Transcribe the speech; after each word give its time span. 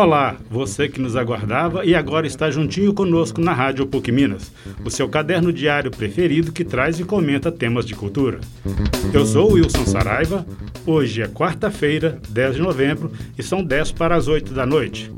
Olá, 0.00 0.38
você 0.48 0.88
que 0.88 0.98
nos 0.98 1.14
aguardava 1.14 1.84
e 1.84 1.94
agora 1.94 2.26
está 2.26 2.50
juntinho 2.50 2.94
conosco 2.94 3.38
na 3.38 3.52
Rádio 3.52 3.86
PUC 3.86 4.10
Minas, 4.10 4.50
o 4.82 4.88
seu 4.88 5.06
caderno 5.10 5.52
diário 5.52 5.90
preferido 5.90 6.52
que 6.52 6.64
traz 6.64 6.98
e 6.98 7.04
comenta 7.04 7.52
temas 7.52 7.84
de 7.84 7.94
cultura. 7.94 8.40
Eu 9.12 9.26
sou 9.26 9.50
o 9.50 9.52
Wilson 9.56 9.84
Saraiva, 9.84 10.46
hoje 10.86 11.20
é 11.20 11.28
quarta-feira, 11.28 12.18
10 12.30 12.54
de 12.54 12.62
novembro, 12.62 13.12
e 13.36 13.42
são 13.42 13.62
10 13.62 13.92
para 13.92 14.16
as 14.16 14.26
8 14.26 14.54
da 14.54 14.64
noite. 14.64 15.12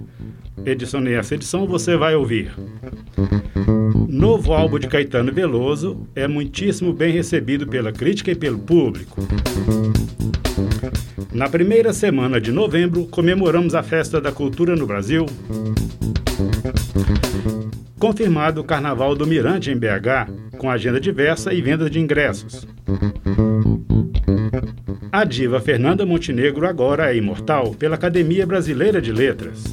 Edição 0.66 1.00
nessa 1.00 1.36
edição 1.36 1.64
você 1.64 1.96
vai 1.96 2.16
ouvir. 2.16 2.52
Novo 4.08 4.52
álbum 4.52 4.80
de 4.80 4.88
Caetano 4.88 5.32
Veloso 5.32 6.08
é 6.12 6.26
muitíssimo 6.26 6.92
bem 6.92 7.12
recebido 7.12 7.68
pela 7.68 7.92
crítica 7.92 8.32
e 8.32 8.34
pelo 8.34 8.58
público. 8.58 9.22
Na 11.34 11.48
primeira 11.48 11.94
semana 11.94 12.38
de 12.38 12.52
novembro, 12.52 13.06
comemoramos 13.06 13.74
a 13.74 13.82
Festa 13.82 14.20
da 14.20 14.30
Cultura 14.30 14.76
no 14.76 14.86
Brasil. 14.86 15.24
Confirmado 17.98 18.60
o 18.60 18.64
Carnaval 18.64 19.14
do 19.14 19.26
Mirante 19.26 19.70
em 19.70 19.76
BH, 19.76 20.58
com 20.58 20.70
agenda 20.70 21.00
diversa 21.00 21.54
e 21.54 21.62
venda 21.62 21.88
de 21.88 21.98
ingressos. 21.98 22.66
A 25.10 25.24
diva 25.24 25.58
Fernanda 25.58 26.04
Montenegro 26.04 26.66
agora 26.66 27.10
é 27.10 27.16
imortal 27.16 27.74
pela 27.74 27.94
Academia 27.94 28.46
Brasileira 28.46 29.00
de 29.00 29.10
Letras. 29.10 29.64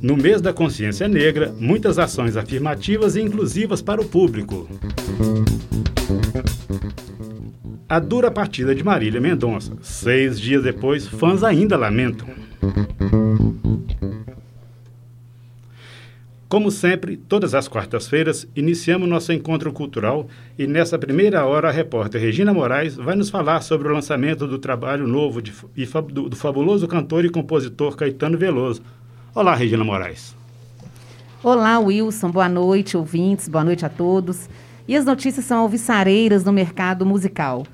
No 0.00 0.16
mês 0.16 0.40
da 0.40 0.52
consciência 0.52 1.08
negra, 1.08 1.54
muitas 1.58 1.98
ações 1.98 2.38
afirmativas 2.38 3.16
e 3.16 3.20
inclusivas 3.20 3.82
para 3.82 4.00
o 4.00 4.04
público. 4.04 4.66
A 7.88 8.00
dura 8.00 8.32
partida 8.32 8.74
de 8.74 8.82
Marília 8.82 9.20
Mendonça. 9.20 9.72
Seis 9.80 10.40
dias 10.40 10.60
depois, 10.60 11.06
fãs 11.06 11.44
ainda 11.44 11.76
lamentam. 11.76 12.26
Como 16.48 16.68
sempre, 16.72 17.16
todas 17.16 17.54
as 17.54 17.68
quartas-feiras, 17.68 18.44
iniciamos 18.56 19.08
nosso 19.08 19.32
encontro 19.32 19.72
cultural 19.72 20.26
e 20.58 20.66
nessa 20.66 20.98
primeira 20.98 21.46
hora 21.46 21.68
a 21.68 21.70
repórter 21.70 22.20
Regina 22.20 22.52
Moraes 22.52 22.96
vai 22.96 23.14
nos 23.14 23.30
falar 23.30 23.60
sobre 23.60 23.86
o 23.86 23.92
lançamento 23.92 24.48
do 24.48 24.58
trabalho 24.58 25.06
novo 25.06 25.40
de, 25.40 25.52
do, 26.12 26.28
do 26.28 26.34
fabuloso 26.34 26.88
cantor 26.88 27.24
e 27.24 27.30
compositor 27.30 27.94
Caetano 27.94 28.36
Veloso. 28.36 28.82
Olá, 29.32 29.54
Regina 29.54 29.84
Moraes. 29.84 30.34
Olá, 31.40 31.78
Wilson. 31.78 32.32
Boa 32.32 32.48
noite, 32.48 32.96
ouvintes. 32.96 33.46
Boa 33.46 33.62
noite 33.62 33.86
a 33.86 33.88
todos. 33.88 34.48
E 34.88 34.96
as 34.96 35.04
notícias 35.04 35.44
são 35.44 35.60
alvissareiras 35.60 36.44
no 36.44 36.52
mercado 36.52 37.06
musical. 37.06 37.64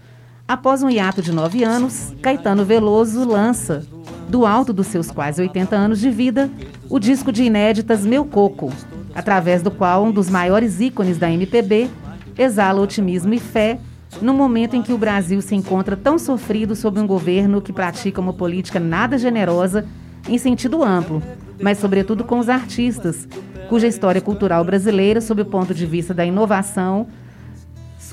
Após 0.46 0.82
um 0.82 0.90
hiato 0.90 1.22
de 1.22 1.32
nove 1.32 1.62
anos, 1.62 2.12
Caetano 2.20 2.64
Veloso 2.64 3.24
lança, 3.24 3.86
do 4.28 4.44
alto 4.44 4.72
dos 4.72 4.88
seus 4.88 5.10
quase 5.10 5.40
80 5.40 5.74
anos 5.76 6.00
de 6.00 6.10
vida, 6.10 6.50
o 6.88 6.98
disco 6.98 7.32
de 7.32 7.44
inéditas 7.44 8.04
Meu 8.04 8.24
Coco, 8.24 8.72
através 9.14 9.62
do 9.62 9.70
qual 9.70 10.04
um 10.04 10.10
dos 10.10 10.28
maiores 10.28 10.80
ícones 10.80 11.16
da 11.16 11.30
MPB 11.30 11.88
exala 12.36 12.80
otimismo 12.80 13.32
e 13.32 13.38
fé 13.38 13.78
no 14.20 14.34
momento 14.34 14.74
em 14.74 14.82
que 14.82 14.92
o 14.92 14.98
Brasil 14.98 15.40
se 15.40 15.54
encontra 15.54 15.96
tão 15.96 16.18
sofrido 16.18 16.74
sob 16.76 17.00
um 17.00 17.06
governo 17.06 17.62
que 17.62 17.72
pratica 17.72 18.20
uma 18.20 18.32
política 18.32 18.78
nada 18.78 19.16
generosa 19.16 19.86
em 20.28 20.36
sentido 20.36 20.82
amplo, 20.82 21.22
mas 21.60 21.78
sobretudo 21.78 22.24
com 22.24 22.38
os 22.38 22.48
artistas, 22.48 23.26
cuja 23.68 23.86
história 23.86 24.20
cultural 24.20 24.64
brasileira, 24.64 25.20
sob 25.20 25.42
o 25.42 25.46
ponto 25.46 25.72
de 25.72 25.86
vista 25.86 26.12
da 26.12 26.26
inovação, 26.26 27.06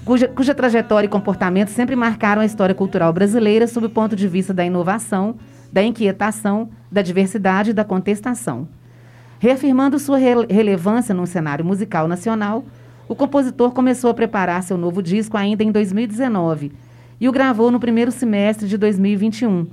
cuja, 0.06 0.28
cuja 0.28 0.54
trajetória 0.54 1.08
e 1.08 1.09
comportamento 1.09 1.70
sempre 1.70 1.95
marcaram 1.95 2.42
a 2.42 2.45
história 2.45 2.76
cultural 2.76 3.12
brasileira 3.12 3.68
sob 3.68 3.88
o 3.88 3.90
ponto 3.90 4.16
de 4.16 4.28
vista 4.28 4.54
da 4.54 4.66
inovação, 4.66 5.36
da 5.72 5.84
inquietação, 5.84 6.70
da 6.92 7.02
diversidade 7.02 7.72
e 7.72 7.73
da 7.73 7.84
contestação. 7.84 8.68
Reafirmando 9.40 9.98
sua 9.98 10.18
re 10.18 10.46
relevância 10.50 11.16
no 11.16 11.25
cenário 11.25 11.63
musical 11.63 12.08
nacional, 12.08 12.66
o 13.08 13.16
compositor 13.16 13.72
começou 13.72 14.12
a 14.12 14.13
preparar 14.13 14.62
seu 14.63 14.78
novo 14.78 15.02
disco 15.02 15.38
ainda 15.38 15.63
em 15.63 15.72
2019 15.72 16.72
e 17.19 17.28
o 17.28 17.31
gravou 17.31 17.72
no 17.72 17.80
primeiro 17.80 18.12
semestre 18.12 18.68
de 18.68 18.78
2021, 18.78 19.68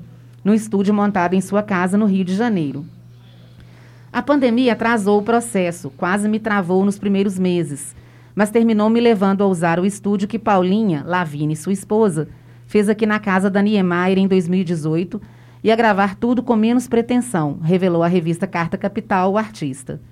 no 0.45 0.55
estúdio 0.55 0.95
montado 0.95 1.35
em 1.35 1.41
sua 1.41 1.63
casa 1.63 1.99
no 1.99 2.07
Rio 2.07 2.25
de 2.25 2.35
Janeiro. 2.35 2.85
A 4.13 4.23
pandemia 4.23 4.73
atrasou 4.73 5.19
o 5.19 5.23
processo, 5.23 5.91
quase 5.91 6.29
me 6.29 6.39
travou 6.39 6.85
nos 6.85 6.99
primeiros 6.99 7.39
meses, 7.39 7.95
mas 8.37 8.51
terminou 8.51 8.91
me 8.91 9.01
levando 9.01 9.43
a 9.43 9.47
usar 9.47 9.81
o 9.81 9.87
estúdio 9.87 10.29
que 10.29 10.39
Paulinha, 10.39 11.03
Lavine, 11.07 11.57
sua 11.57 11.73
esposa, 11.73 12.29
fez 12.67 12.87
aqui 12.87 13.07
na 13.07 13.19
casa 13.19 13.49
da 13.49 13.63
Niemeyer 13.63 14.19
em 14.19 14.29
2018 14.29 15.19
e 15.65 15.73
a 15.73 15.75
gravar 15.75 16.15
tudo 16.17 16.43
com 16.43 16.55
menos 16.55 16.87
pretensão, 16.87 17.59
revelou 17.63 18.03
a 18.03 18.09
revista 18.09 18.47
Carta 18.47 18.77
Capital, 18.77 19.33
o 19.33 19.39
artista. 19.39 20.03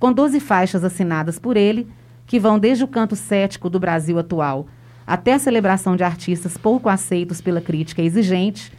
Com 0.00 0.12
12 0.12 0.40
faixas 0.40 0.82
assinadas 0.82 1.38
por 1.38 1.56
ele, 1.56 1.86
que 2.26 2.40
vão 2.40 2.58
desde 2.58 2.82
o 2.82 2.88
canto 2.88 3.14
cético 3.14 3.70
do 3.70 3.78
Brasil 3.78 4.18
atual 4.18 4.66
até 5.06 5.34
a 5.34 5.38
celebração 5.38 5.96
de 5.96 6.04
artistas 6.04 6.56
pouco 6.56 6.88
aceitos 6.88 7.40
pela 7.40 7.60
crítica 7.60 8.02
exigente, 8.02 8.72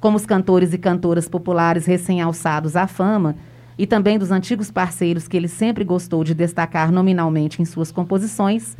como 0.00 0.16
os 0.16 0.26
cantores 0.26 0.72
e 0.72 0.78
cantoras 0.78 1.28
populares 1.28 1.86
recém-alçados 1.86 2.76
à 2.76 2.86
fama, 2.86 3.36
e 3.78 3.86
também 3.86 4.18
dos 4.18 4.32
antigos 4.32 4.70
parceiros 4.70 5.28
que 5.28 5.36
ele 5.36 5.46
sempre 5.46 5.84
gostou 5.84 6.24
de 6.24 6.34
destacar 6.34 6.90
nominalmente 6.90 7.62
em 7.62 7.64
suas 7.64 7.92
composições, 7.92 8.76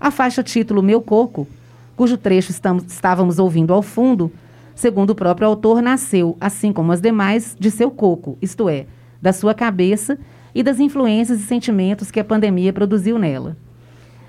a 0.00 0.10
faixa 0.10 0.42
título 0.42 0.82
Meu 0.82 1.02
Coco, 1.02 1.46
cujo 1.94 2.16
trecho 2.16 2.50
estamos, 2.50 2.84
estávamos 2.90 3.38
ouvindo 3.38 3.74
ao 3.74 3.82
fundo, 3.82 4.32
segundo 4.74 5.10
o 5.10 5.14
próprio 5.14 5.46
autor, 5.46 5.82
nasceu, 5.82 6.38
assim 6.40 6.72
como 6.72 6.90
as 6.90 7.02
demais, 7.02 7.54
de 7.60 7.70
seu 7.70 7.90
coco, 7.90 8.38
isto 8.40 8.66
é, 8.66 8.86
da 9.20 9.30
sua 9.30 9.52
cabeça 9.52 10.18
e 10.54 10.62
das 10.62 10.80
influências 10.80 11.38
e 11.38 11.42
sentimentos 11.42 12.10
que 12.10 12.18
a 12.18 12.24
pandemia 12.24 12.72
produziu 12.72 13.18
nela. 13.18 13.58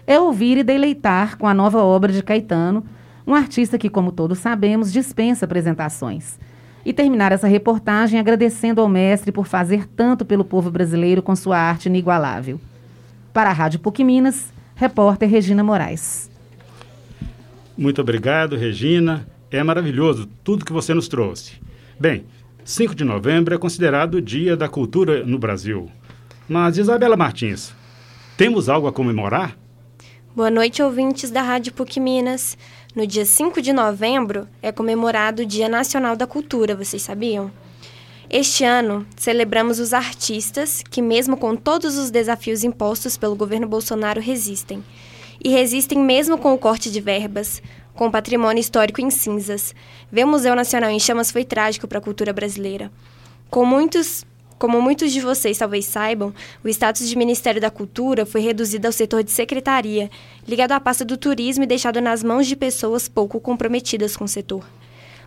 É 0.06 0.20
ouvir 0.20 0.58
e 0.58 0.64
deleitar 0.64 1.38
com 1.38 1.48
a 1.48 1.54
nova 1.54 1.82
obra 1.82 2.12
de 2.12 2.22
Caetano, 2.22 2.84
um 3.26 3.34
artista 3.34 3.78
que, 3.78 3.90
como 3.90 4.12
todos 4.12 4.40
sabemos, 4.40 4.92
dispensa 4.92 5.46
apresentações. 5.46 6.38
E 6.86 6.92
terminar 6.92 7.32
essa 7.32 7.48
reportagem 7.48 8.20
agradecendo 8.20 8.82
ao 8.82 8.90
mestre 8.90 9.32
por 9.32 9.46
fazer 9.46 9.88
tanto 9.88 10.26
pelo 10.26 10.44
povo 10.44 10.72
brasileiro 10.72 11.22
com 11.22 11.36
sua 11.36 11.58
arte 11.58 11.88
inigualável. 11.88 12.60
Para 13.34 13.50
a 13.50 13.54
Rádio 13.54 13.80
PUC 13.80 14.04
Minas, 14.04 14.52
repórter 14.76 15.30
Regina 15.30 15.64
Moraes. 15.64 16.30
Muito 17.78 18.02
obrigado, 18.02 18.56
Regina. 18.56 19.28
É 19.50 19.64
maravilhoso 19.64 20.28
tudo 20.44 20.66
que 20.66 20.74
você 20.74 20.94
nos 20.94 21.08
trouxe. 21.08 21.54
Bem, 22.00 22.26
5 22.64 22.96
de 22.96 23.04
novembro 23.04 23.54
é 23.54 23.58
considerado 23.58 24.16
o 24.16 24.22
Dia 24.22 24.56
da 24.56 24.68
Cultura 24.68 25.26
no 25.26 25.38
Brasil. 25.38 25.90
Mas, 26.48 26.78
Isabela 26.78 27.16
Martins, 27.16 27.74
temos 28.38 28.70
algo 28.70 28.88
a 28.88 28.92
comemorar? 28.92 29.58
Boa 30.36 30.50
noite, 30.50 30.82
ouvintes 30.82 31.30
da 31.30 31.42
Rádio 31.42 31.74
PUC 31.74 32.00
Minas. 32.00 32.58
No 32.94 33.08
dia 33.08 33.24
5 33.24 33.62
de 33.62 33.72
novembro 33.72 34.50
é 34.62 34.70
comemorado 34.70 35.44
o 35.44 35.46
Dia 35.46 35.70
Nacional 35.70 36.14
da 36.14 36.28
Cultura, 36.28 36.76
vocês 36.76 37.02
sabiam? 37.02 37.50
Este 38.30 38.66
ano, 38.66 39.08
celebramos 39.16 39.80
os 39.80 39.94
artistas 39.94 40.84
que, 40.90 41.02
mesmo 41.02 41.38
com 41.38 41.56
todos 41.56 41.98
os 41.98 42.12
desafios 42.12 42.66
impostos 42.66 43.16
pelo 43.16 43.34
governo 43.34 43.66
Bolsonaro, 43.66 44.20
resistem. 44.20 44.84
E 45.42 45.48
resistem 45.48 46.00
mesmo 46.00 46.38
com 46.38 46.54
o 46.54 46.58
corte 46.58 46.92
de 46.92 47.00
verbas, 47.00 47.64
com 47.96 48.08
o 48.08 48.12
patrimônio 48.12 48.60
histórico 48.60 49.00
em 49.00 49.10
cinzas. 49.10 49.74
Ver 50.12 50.26
o 50.26 50.28
Museu 50.28 50.54
Nacional 50.54 50.90
em 50.90 51.00
chamas 51.00 51.32
foi 51.32 51.46
trágico 51.46 51.88
para 51.88 52.00
a 52.00 52.02
cultura 52.02 52.34
brasileira. 52.34 52.92
Com 53.50 53.64
muitos, 53.64 54.26
como 54.62 54.80
muitos 54.80 55.12
de 55.12 55.20
vocês 55.20 55.58
talvez 55.58 55.86
saibam, 55.86 56.32
o 56.64 56.70
status 56.70 57.10
de 57.10 57.18
Ministério 57.18 57.60
da 57.60 57.72
Cultura 57.72 58.28
foi 58.28 58.42
reduzido 58.42 58.86
ao 58.86 58.92
setor 58.92 59.24
de 59.24 59.32
secretaria, 59.32 60.08
ligado 60.48 60.74
à 60.74 60.80
pasta 60.80 61.04
do 61.04 61.18
turismo 61.18 61.64
e 61.64 61.68
deixado 61.68 62.00
nas 62.00 62.22
mãos 62.22 62.46
de 62.46 62.56
pessoas 62.56 63.10
pouco 63.10 63.40
comprometidas 63.40 64.16
com 64.16 64.26
o 64.26 64.28
setor. 64.28 64.64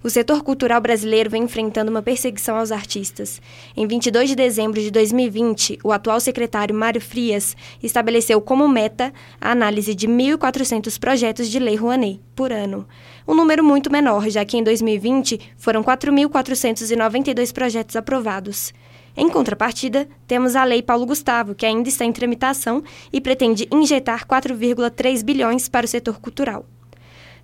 O 0.05 0.09
setor 0.09 0.45
cultural 0.45 0.81
brasileiro 0.81 1.29
vem 1.29 1.43
enfrentando 1.43 1.91
uma 1.91 2.01
perseguição 2.01 2.57
aos 2.57 2.71
artistas. 2.71 3.43
Em 3.77 3.89
22 3.89 4.29
de 4.29 4.37
dezembro 4.37 4.81
de 4.81 4.89
2020, 4.93 5.81
o 5.83 5.91
atual 5.91 6.21
secretário 6.21 6.73
Mário 6.73 7.01
Frias 7.01 7.57
estabeleceu 7.83 8.41
como 8.41 8.69
meta 8.69 9.13
a 9.41 9.51
análise 9.51 9.97
de 9.97 10.07
1.400 10.07 10.97
projetos 11.01 11.49
de 11.49 11.59
lei 11.59 11.75
Rouanet 11.75 12.21
por 12.37 12.53
ano. 12.53 12.87
Um 13.27 13.35
número 13.35 13.65
muito 13.65 13.91
menor, 13.91 14.29
já 14.29 14.45
que 14.45 14.57
em 14.57 14.63
2020 14.63 15.41
foram 15.57 15.83
4.492 15.83 17.53
projetos 17.53 17.97
aprovados. 17.97 18.73
Em 19.17 19.29
contrapartida, 19.29 20.09
temos 20.27 20.57
a 20.57 20.65
Lei 20.65 20.83
Paulo 20.83 21.07
Gustavo, 21.07 21.55
que 21.55 21.65
ainda 21.65 21.89
está 21.89 22.05
em 22.05 22.13
tramitação 22.13 22.83
e 23.13 23.21
pretende 23.21 23.69
injetar 23.73 24.27
4,3 24.27 25.23
bilhões 25.23 25.69
para 25.69 25.87
o 25.87 25.89
setor 25.89 26.19
cultural. 26.19 26.67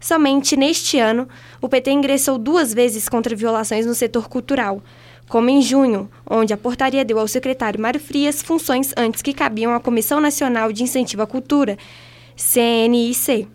Somente 0.01 0.57
neste 0.57 0.99
ano, 0.99 1.29
o 1.61 1.69
PT 1.69 1.91
ingressou 1.93 2.39
duas 2.39 2.73
vezes 2.73 3.09
contra 3.09 3.37
violações 3.37 3.85
no 3.85 3.95
setor 3.95 4.29
cultural, 4.29 4.83
como 5.29 5.49
em 5.49 5.63
junho, 5.63 6.11
onde 6.29 6.53
a 6.53 6.57
portaria 6.57 7.05
deu 7.05 7.19
ao 7.19 7.29
secretário 7.29 7.81
Mário 7.81 8.01
Frias 8.01 8.43
funções 8.43 8.93
antes 8.97 9.23
que 9.23 9.35
cabiam 9.35 9.73
à 9.75 9.79
Comissão 9.79 10.21
Nacional 10.21 10.73
de 10.73 10.83
Incentivo 10.83 11.23
à 11.23 11.27
Cultura, 11.27 11.79
CNIC. 12.35 13.47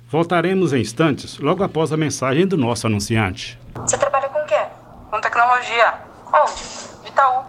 Voltaremos 0.08 0.72
em 0.72 0.80
instantes, 0.80 1.38
logo 1.38 1.62
após 1.62 1.92
a 1.92 1.96
mensagem 1.96 2.48
do 2.48 2.56
nosso 2.56 2.88
anunciante. 2.88 3.56
Você 3.76 3.96
trabalha 3.96 4.28
com 4.28 4.40
o 4.40 4.44
quê? 4.44 4.60
Com 5.08 5.20
tecnologia. 5.20 5.94
Onde? 6.32 7.08
Itaú. 7.08 7.44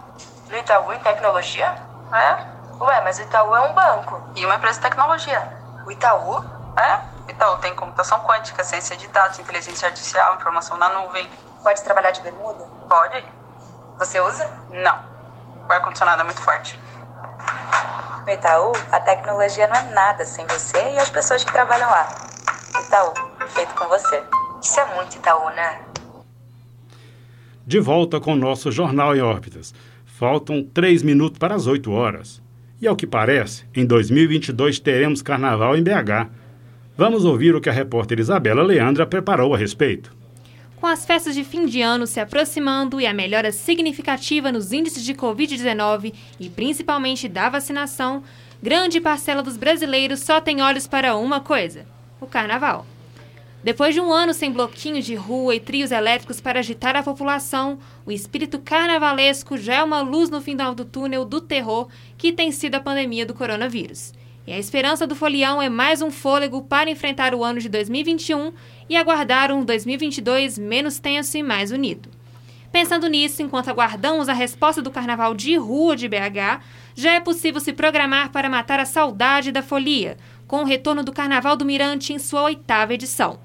No 0.48 0.56
Itaú 0.56 0.92
em 0.92 0.98
tecnologia? 1.00 1.74
É? 2.12 2.84
Ué, 2.84 3.00
mas 3.02 3.18
o 3.18 3.22
Itaú 3.22 3.56
é 3.56 3.68
um 3.68 3.74
banco. 3.74 4.22
E 4.36 4.46
uma 4.46 4.54
empresa 4.54 4.74
de 4.74 4.82
tecnologia. 4.82 5.42
O 5.84 5.90
Itaú? 5.90 6.44
É? 6.78 7.32
Itaú 7.32 7.58
tem 7.58 7.74
computação 7.74 8.20
quântica, 8.20 8.62
ciência 8.62 8.96
de 8.96 9.08
dados, 9.08 9.40
inteligência 9.40 9.88
artificial, 9.88 10.36
informação 10.36 10.76
na 10.78 10.88
nuvem. 11.00 11.28
Pode 11.64 11.82
trabalhar 11.82 12.12
de 12.12 12.20
bermuda? 12.20 12.64
Pode? 12.88 13.24
Você 13.98 14.20
usa? 14.20 14.48
Não. 14.70 15.15
O 15.68 15.72
ar-condicionado 15.72 16.22
é 16.22 16.24
muito 16.24 16.40
forte. 16.40 16.78
No 18.24 18.32
Itaú, 18.32 18.72
a 18.92 19.00
tecnologia 19.00 19.66
não 19.66 19.76
é 19.76 19.82
nada 19.92 20.24
sem 20.24 20.46
você 20.46 20.78
e 20.94 20.98
as 20.98 21.10
pessoas 21.10 21.42
que 21.42 21.52
trabalham 21.52 21.90
lá. 21.90 22.08
Itaú, 22.86 23.12
feito 23.48 23.74
com 23.74 23.88
você. 23.88 24.22
Isso 24.62 24.78
é 24.78 24.94
muito 24.94 25.16
Itaú, 25.16 25.50
né? 25.50 25.80
De 27.66 27.80
volta 27.80 28.20
com 28.20 28.34
o 28.34 28.36
nosso 28.36 28.70
Jornal 28.70 29.16
em 29.16 29.20
Órbitas. 29.20 29.74
Faltam 30.04 30.62
três 30.62 31.02
minutos 31.02 31.38
para 31.38 31.54
as 31.54 31.66
8 31.66 31.90
horas. 31.90 32.40
E 32.80 32.86
ao 32.86 32.94
que 32.94 33.06
parece, 33.06 33.64
em 33.74 33.84
2022 33.84 34.78
teremos 34.78 35.20
carnaval 35.20 35.76
em 35.76 35.82
BH. 35.82 36.30
Vamos 36.96 37.24
ouvir 37.24 37.54
o 37.54 37.60
que 37.60 37.68
a 37.68 37.72
repórter 37.72 38.20
Isabela 38.20 38.62
Leandra 38.62 39.06
preparou 39.06 39.54
a 39.54 39.58
respeito. 39.58 40.14
Com 40.80 40.86
as 40.86 41.06
festas 41.06 41.34
de 41.34 41.42
fim 41.42 41.64
de 41.64 41.80
ano 41.80 42.06
se 42.06 42.20
aproximando 42.20 43.00
e 43.00 43.06
a 43.06 43.14
melhora 43.14 43.50
significativa 43.50 44.52
nos 44.52 44.72
índices 44.72 45.02
de 45.02 45.14
Covid-19 45.14 46.12
e 46.38 46.50
principalmente 46.50 47.28
da 47.28 47.48
vacinação, 47.48 48.22
grande 48.62 49.00
parcela 49.00 49.42
dos 49.42 49.56
brasileiros 49.56 50.20
só 50.20 50.38
tem 50.38 50.60
olhos 50.60 50.86
para 50.86 51.16
uma 51.16 51.40
coisa: 51.40 51.86
o 52.20 52.26
carnaval. 52.26 52.86
Depois 53.64 53.94
de 53.94 54.00
um 54.00 54.12
ano 54.12 54.34
sem 54.34 54.52
bloquinhos 54.52 55.06
de 55.06 55.14
rua 55.14 55.54
e 55.54 55.60
trios 55.60 55.90
elétricos 55.90 56.42
para 56.42 56.60
agitar 56.60 56.94
a 56.94 57.02
população, 57.02 57.78
o 58.04 58.12
espírito 58.12 58.58
carnavalesco 58.58 59.56
já 59.56 59.76
é 59.76 59.82
uma 59.82 60.02
luz 60.02 60.28
no 60.28 60.42
final 60.42 60.74
do 60.74 60.84
túnel 60.84 61.24
do 61.24 61.40
terror 61.40 61.88
que 62.18 62.32
tem 62.32 62.52
sido 62.52 62.74
a 62.74 62.80
pandemia 62.80 63.24
do 63.24 63.34
coronavírus. 63.34 64.12
E 64.46 64.52
a 64.52 64.58
esperança 64.58 65.08
do 65.08 65.16
folião 65.16 65.60
é 65.60 65.68
mais 65.68 66.00
um 66.00 66.10
fôlego 66.10 66.62
para 66.62 66.88
enfrentar 66.88 67.34
o 67.34 67.42
ano 67.42 67.58
de 67.58 67.68
2021 67.68 68.52
e 68.88 68.96
aguardar 68.96 69.50
um 69.50 69.64
2022 69.64 70.56
menos 70.56 71.00
tenso 71.00 71.36
e 71.36 71.42
mais 71.42 71.72
unido. 71.72 72.08
Pensando 72.70 73.08
nisso, 73.08 73.42
enquanto 73.42 73.68
aguardamos 73.68 74.28
a 74.28 74.32
resposta 74.32 74.80
do 74.80 74.90
Carnaval 74.90 75.34
de 75.34 75.56
Rua 75.56 75.96
de 75.96 76.06
BH, 76.08 76.62
já 76.94 77.14
é 77.14 77.20
possível 77.20 77.60
se 77.60 77.72
programar 77.72 78.30
para 78.30 78.48
matar 78.48 78.78
a 78.78 78.84
saudade 78.84 79.50
da 79.50 79.62
folia, 79.62 80.16
com 80.46 80.62
o 80.62 80.64
retorno 80.64 81.02
do 81.02 81.12
Carnaval 81.12 81.56
do 81.56 81.64
Mirante 81.64 82.12
em 82.12 82.18
sua 82.18 82.42
oitava 82.42 82.94
edição. 82.94 83.40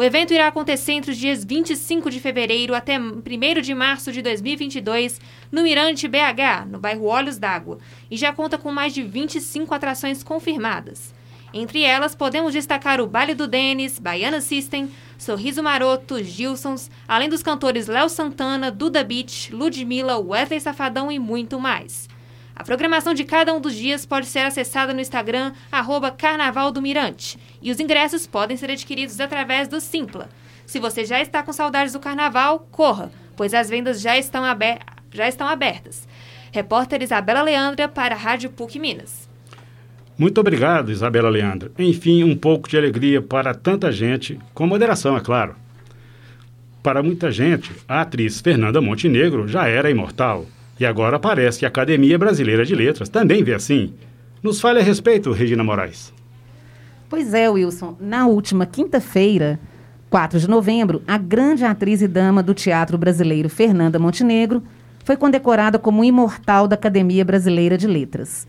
O 0.00 0.02
evento 0.02 0.32
irá 0.32 0.46
acontecer 0.46 0.92
entre 0.92 1.10
os 1.10 1.18
dias 1.18 1.44
25 1.44 2.08
de 2.08 2.20
fevereiro 2.20 2.74
até 2.74 2.98
1 2.98 3.20
de 3.60 3.74
março 3.74 4.10
de 4.10 4.22
2022 4.22 5.20
no 5.52 5.62
Mirante 5.62 6.08
BH, 6.08 6.64
no 6.70 6.78
bairro 6.78 7.04
Olhos 7.04 7.36
d'Água, 7.36 7.76
e 8.10 8.16
já 8.16 8.32
conta 8.32 8.56
com 8.56 8.72
mais 8.72 8.94
de 8.94 9.02
25 9.02 9.74
atrações 9.74 10.22
confirmadas. 10.22 11.12
Entre 11.52 11.82
elas, 11.82 12.14
podemos 12.14 12.54
destacar 12.54 12.98
o 12.98 13.06
Baile 13.06 13.34
do 13.34 13.46
Denis, 13.46 13.98
Baiana 13.98 14.40
System, 14.40 14.90
Sorriso 15.18 15.62
Maroto, 15.62 16.24
Gilsons, 16.24 16.90
além 17.06 17.28
dos 17.28 17.42
cantores 17.42 17.86
Léo 17.86 18.08
Santana, 18.08 18.70
Duda 18.70 19.04
Beach, 19.04 19.54
Ludmilla, 19.54 20.18
Wesley 20.18 20.60
Safadão 20.60 21.12
e 21.12 21.18
muito 21.18 21.60
mais. 21.60 22.08
A 22.60 22.62
programação 22.62 23.14
de 23.14 23.24
cada 23.24 23.54
um 23.54 23.58
dos 23.58 23.74
dias 23.74 24.04
pode 24.04 24.26
ser 24.26 24.40
acessada 24.40 24.92
no 24.92 25.00
Instagram, 25.00 25.54
arroba 25.72 26.10
Carnaval 26.10 26.70
do 26.70 26.82
Mirante, 26.82 27.38
e 27.62 27.70
os 27.70 27.80
ingressos 27.80 28.26
podem 28.26 28.54
ser 28.54 28.70
adquiridos 28.70 29.18
através 29.18 29.66
do 29.66 29.80
Simpla. 29.80 30.28
Se 30.66 30.78
você 30.78 31.06
já 31.06 31.22
está 31.22 31.42
com 31.42 31.54
saudades 31.54 31.94
do 31.94 31.98
Carnaval, 31.98 32.68
corra, 32.70 33.10
pois 33.34 33.54
as 33.54 33.70
vendas 33.70 33.98
já 33.98 34.18
estão, 34.18 34.44
aber 34.44 34.78
já 35.10 35.26
estão 35.26 35.48
abertas. 35.48 36.06
Repórter 36.52 37.02
Isabela 37.02 37.40
Leandra 37.40 37.88
para 37.88 38.14
a 38.14 38.18
Rádio 38.18 38.50
PUC 38.50 38.78
Minas. 38.78 39.26
Muito 40.18 40.38
obrigado, 40.38 40.92
Isabela 40.92 41.30
Leandra. 41.30 41.72
Enfim, 41.78 42.24
um 42.24 42.36
pouco 42.36 42.68
de 42.68 42.76
alegria 42.76 43.22
para 43.22 43.54
tanta 43.54 43.90
gente, 43.90 44.38
com 44.52 44.66
moderação, 44.66 45.16
é 45.16 45.20
claro. 45.20 45.56
Para 46.82 47.02
muita 47.02 47.32
gente, 47.32 47.72
a 47.88 48.02
atriz 48.02 48.38
Fernanda 48.38 48.82
Montenegro 48.82 49.48
já 49.48 49.66
era 49.66 49.90
imortal. 49.90 50.44
E 50.80 50.86
agora 50.86 51.18
parece 51.18 51.58
que 51.58 51.66
a 51.66 51.68
Academia 51.68 52.18
Brasileira 52.18 52.64
de 52.64 52.74
Letras 52.74 53.10
também 53.10 53.44
vê 53.44 53.52
assim. 53.52 53.92
Nos 54.42 54.62
fale 54.62 54.80
a 54.80 54.82
respeito, 54.82 55.30
Regina 55.30 55.62
Moraes. 55.62 56.10
Pois 57.06 57.34
é, 57.34 57.50
Wilson. 57.50 57.98
Na 58.00 58.26
última 58.26 58.64
quinta-feira, 58.64 59.60
4 60.08 60.40
de 60.40 60.48
novembro, 60.48 61.02
a 61.06 61.18
grande 61.18 61.66
atriz 61.66 62.00
e 62.00 62.08
dama 62.08 62.42
do 62.42 62.54
teatro 62.54 62.96
brasileiro 62.96 63.50
Fernanda 63.50 63.98
Montenegro 63.98 64.62
foi 65.04 65.18
condecorada 65.18 65.78
como 65.78 66.02
imortal 66.02 66.66
da 66.66 66.76
Academia 66.76 67.26
Brasileira 67.26 67.76
de 67.76 67.86
Letras. 67.86 68.48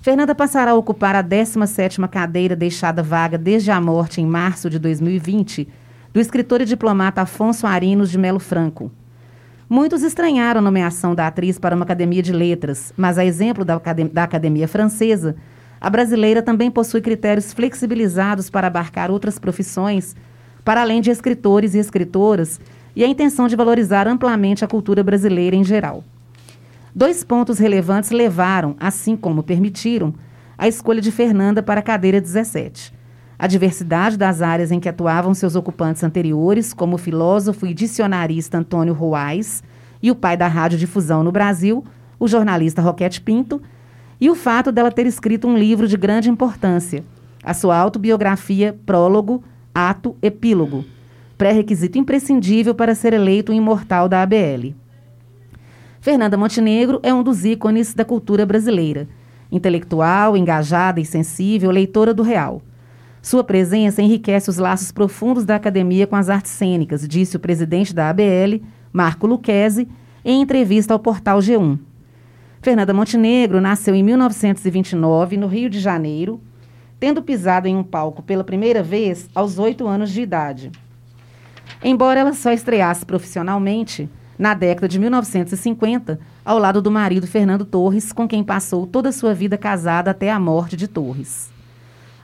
Fernanda 0.00 0.36
passará 0.36 0.70
a 0.70 0.76
ocupar 0.76 1.16
a 1.16 1.24
17ª 1.24 2.08
cadeira 2.08 2.54
deixada 2.54 3.02
vaga 3.02 3.36
desde 3.36 3.72
a 3.72 3.80
morte 3.80 4.20
em 4.20 4.26
março 4.26 4.70
de 4.70 4.78
2020 4.78 5.68
do 6.12 6.20
escritor 6.20 6.60
e 6.60 6.64
diplomata 6.64 7.22
Afonso 7.22 7.66
Arinos 7.66 8.08
de 8.08 8.18
Melo 8.18 8.38
Franco. 8.38 8.92
Muitos 9.72 10.02
estranharam 10.02 10.58
a 10.58 10.62
nomeação 10.62 11.14
da 11.14 11.26
atriz 11.26 11.58
para 11.58 11.74
uma 11.74 11.86
academia 11.86 12.22
de 12.22 12.30
letras, 12.30 12.92
mas 12.94 13.16
a 13.16 13.24
exemplo 13.24 13.64
da, 13.64 13.80
da 14.12 14.22
academia 14.22 14.68
francesa, 14.68 15.34
a 15.80 15.88
brasileira 15.88 16.42
também 16.42 16.70
possui 16.70 17.00
critérios 17.00 17.54
flexibilizados 17.54 18.50
para 18.50 18.66
abarcar 18.66 19.10
outras 19.10 19.38
profissões, 19.38 20.14
para 20.62 20.82
além 20.82 21.00
de 21.00 21.10
escritores 21.10 21.74
e 21.74 21.78
escritoras, 21.78 22.60
e 22.94 23.02
a 23.02 23.08
intenção 23.08 23.48
de 23.48 23.56
valorizar 23.56 24.06
amplamente 24.06 24.62
a 24.62 24.68
cultura 24.68 25.02
brasileira 25.02 25.56
em 25.56 25.64
geral. 25.64 26.04
Dois 26.94 27.24
pontos 27.24 27.58
relevantes 27.58 28.10
levaram, 28.10 28.76
assim 28.78 29.16
como 29.16 29.42
permitiram, 29.42 30.12
a 30.58 30.68
escolha 30.68 31.00
de 31.00 31.10
Fernanda 31.10 31.62
para 31.62 31.80
a 31.80 31.82
cadeira 31.82 32.20
17. 32.20 32.92
A 33.42 33.48
diversidade 33.48 34.16
das 34.16 34.40
áreas 34.40 34.70
em 34.70 34.78
que 34.78 34.88
atuavam 34.88 35.34
seus 35.34 35.56
ocupantes 35.56 36.04
anteriores, 36.04 36.72
como 36.72 36.94
o 36.94 36.98
filósofo 36.98 37.66
e 37.66 37.74
dicionarista 37.74 38.56
Antônio 38.56 38.94
Ruais 38.94 39.64
e 40.00 40.12
o 40.12 40.14
pai 40.14 40.36
da 40.36 40.46
radiodifusão 40.46 41.24
no 41.24 41.32
Brasil, 41.32 41.84
o 42.20 42.28
jornalista 42.28 42.80
Roquete 42.80 43.20
Pinto, 43.20 43.60
e 44.20 44.30
o 44.30 44.36
fato 44.36 44.70
dela 44.70 44.92
ter 44.92 45.06
escrito 45.08 45.48
um 45.48 45.58
livro 45.58 45.88
de 45.88 45.96
grande 45.96 46.30
importância, 46.30 47.02
a 47.42 47.52
sua 47.52 47.76
autobiografia 47.76 48.78
Prólogo, 48.86 49.42
Ato, 49.74 50.16
Epílogo, 50.22 50.84
pré-requisito 51.36 51.98
imprescindível 51.98 52.76
para 52.76 52.94
ser 52.94 53.12
eleito 53.12 53.50
um 53.50 53.56
imortal 53.56 54.08
da 54.08 54.22
ABL. 54.22 54.72
Fernanda 56.00 56.36
Montenegro 56.36 57.00
é 57.02 57.12
um 57.12 57.24
dos 57.24 57.44
ícones 57.44 57.92
da 57.92 58.04
cultura 58.04 58.46
brasileira. 58.46 59.08
Intelectual, 59.50 60.36
engajada 60.36 61.00
e 61.00 61.04
sensível, 61.04 61.72
leitora 61.72 62.14
do 62.14 62.22
real. 62.22 62.62
Sua 63.22 63.44
presença 63.44 64.02
enriquece 64.02 64.50
os 64.50 64.58
laços 64.58 64.90
profundos 64.90 65.44
da 65.44 65.54
academia 65.54 66.08
com 66.08 66.16
as 66.16 66.28
artes 66.28 66.50
cênicas, 66.50 67.06
disse 67.06 67.36
o 67.36 67.40
presidente 67.40 67.94
da 67.94 68.10
ABL, 68.10 68.60
Marco 68.92 69.28
Luquezzi, 69.28 69.88
em 70.24 70.42
entrevista 70.42 70.92
ao 70.92 70.98
portal 70.98 71.38
G1. 71.38 71.78
Fernanda 72.60 72.92
Montenegro 72.92 73.60
nasceu 73.60 73.94
em 73.94 74.02
1929, 74.02 75.36
no 75.36 75.46
Rio 75.46 75.70
de 75.70 75.78
Janeiro, 75.78 76.40
tendo 76.98 77.22
pisado 77.22 77.68
em 77.68 77.76
um 77.76 77.84
palco 77.84 78.22
pela 78.22 78.42
primeira 78.42 78.82
vez 78.82 79.30
aos 79.32 79.56
oito 79.56 79.86
anos 79.86 80.10
de 80.10 80.20
idade. 80.20 80.72
Embora 81.82 82.18
ela 82.18 82.32
só 82.32 82.52
estreasse 82.52 83.06
profissionalmente, 83.06 84.10
na 84.36 84.52
década 84.52 84.88
de 84.88 84.98
1950, 84.98 86.18
ao 86.44 86.58
lado 86.58 86.82
do 86.82 86.90
marido 86.90 87.28
Fernando 87.28 87.64
Torres, 87.64 88.12
com 88.12 88.26
quem 88.26 88.42
passou 88.42 88.84
toda 88.84 89.10
a 89.10 89.12
sua 89.12 89.32
vida 89.32 89.56
casada 89.56 90.10
até 90.10 90.28
a 90.28 90.40
morte 90.40 90.76
de 90.76 90.88
Torres. 90.88 91.51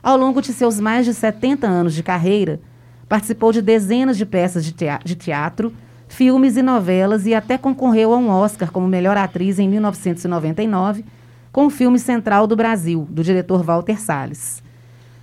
Ao 0.01 0.17
longo 0.17 0.41
de 0.41 0.53
seus 0.53 0.79
mais 0.79 1.05
de 1.05 1.13
70 1.13 1.67
anos 1.67 1.93
de 1.93 2.01
carreira, 2.01 2.59
participou 3.07 3.51
de 3.51 3.61
dezenas 3.61 4.17
de 4.17 4.25
peças 4.25 4.63
de 4.63 5.15
teatro, 5.15 5.73
filmes 6.07 6.57
e 6.57 6.61
novelas 6.61 7.25
e 7.25 7.33
até 7.33 7.57
concorreu 7.57 8.13
a 8.13 8.17
um 8.17 8.29
Oscar 8.29 8.71
como 8.71 8.87
melhor 8.87 9.17
atriz 9.17 9.59
em 9.59 9.67
1999 9.67 11.03
com 11.51 11.65
o 11.65 11.69
filme 11.69 11.99
Central 11.99 12.47
do 12.47 12.55
Brasil, 12.55 13.07
do 13.09 13.23
diretor 13.23 13.63
Walter 13.63 13.99
Salles. 13.99 14.63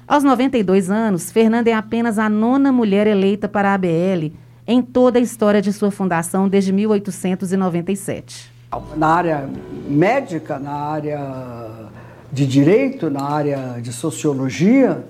Aos 0.06 0.23
92 0.23 0.90
anos, 0.90 1.30
Fernanda 1.30 1.71
é 1.71 1.73
apenas 1.73 2.18
a 2.18 2.28
nona 2.28 2.71
mulher 2.71 3.06
eleita 3.06 3.49
para 3.49 3.71
a 3.71 3.75
ABL 3.75 4.33
em 4.66 4.83
toda 4.83 5.18
a 5.18 5.23
história 5.23 5.62
de 5.62 5.73
sua 5.73 5.90
fundação 5.90 6.49
desde 6.49 6.73
1897. 6.73 8.52
Na 8.97 9.09
área 9.09 9.49
médica, 9.88 10.59
na 10.59 10.73
área 10.73 11.88
de 12.37 12.47
direito, 12.47 13.09
na 13.09 13.23
área 13.23 13.81
de 13.81 13.90
sociologia, 13.90 15.02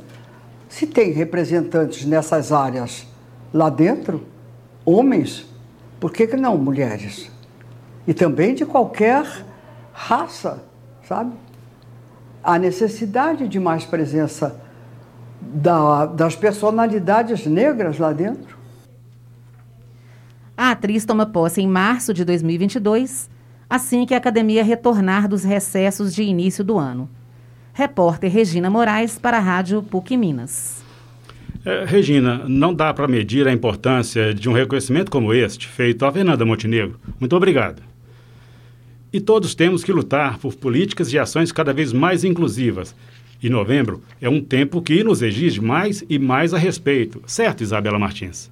se 0.69 0.87
tem 0.87 1.11
representantes 1.11 2.05
nessas 2.05 2.53
áreas 2.53 3.05
lá 3.53 3.69
dentro, 3.69 4.25
homens, 4.85 5.45
por 5.99 6.13
que, 6.13 6.29
que 6.29 6.37
não 6.37 6.57
mulheres? 6.57 7.29
E 8.07 8.15
também 8.15 8.55
de 8.55 8.65
qualquer 8.65 9.45
raça, 9.93 10.63
sabe? 11.03 11.33
Há 12.45 12.61
necessidade 12.61 13.49
de 13.49 13.59
mais 13.59 13.85
presença 13.85 14.61
da, 15.43 16.07
das 16.07 16.37
personalidades 16.37 17.45
negras 17.45 17.99
lá 17.99 18.13
dentro. 18.13 18.57
A 20.57 20.71
atriz 20.71 21.05
toma 21.05 21.27
posse 21.27 21.61
em 21.61 21.67
março 21.67 22.15
de 22.15 22.25
2022, 22.25 23.29
assim 23.69 24.07
que 24.07 24.15
a 24.15 24.19
academia 24.19 24.63
retornar 24.63 25.27
dos 25.27 25.43
recessos 25.43 26.15
de 26.15 26.23
início 26.23 26.63
do 26.63 26.79
ano. 26.79 27.16
Repórter 27.77 28.33
Regina 28.33 28.71
Moraes 28.71 29.19
para 29.19 29.37
a 29.37 29.41
Rádio 29.41 29.83
PUC 29.83 30.17
Minas. 30.17 30.83
É, 31.63 31.85
Regina, 31.85 32.43
não 32.49 32.73
dá 32.73 32.95
para 32.95 33.07
medir 33.07 33.47
a 33.47 33.53
importância 33.53 34.33
de 34.33 34.49
um 34.49 34.53
reconhecimento 34.55 35.11
como 35.11 35.35
este, 35.35 35.69
feito 35.69 36.07
a 36.07 36.11
Fernanda 36.11 36.43
Montenegro. 36.47 36.99
Muito 37.21 37.37
obrigado. 37.37 37.83
E 39.13 39.21
todos 39.21 39.55
temos 39.55 39.85
que 39.85 39.93
lutar 39.93 40.39
por 40.39 40.55
políticas 40.55 41.13
e 41.13 41.19
ações 41.19 41.53
cada 41.53 41.75
vez 41.75 41.93
mais 41.93 42.25
inclusivas. 42.25 42.97
E 43.43 43.51
novembro 43.51 44.03
é 44.23 44.29
um 44.31 44.43
tempo 44.43 44.81
que 44.81 45.05
nos 45.05 45.21
exige 45.21 45.61
mais 45.61 46.03
e 46.09 46.19
mais 46.19 46.55
a 46.55 46.59
respeito. 46.59 47.23
Certo, 47.27 47.63
Isabela 47.63 47.99
Martins? 47.99 48.51